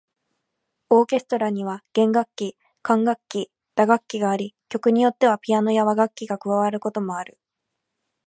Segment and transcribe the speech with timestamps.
[0.89, 7.37] オーケストラには弦楽器、管楽器、打楽器があり、曲によってはピアノや和楽器が加わることもある。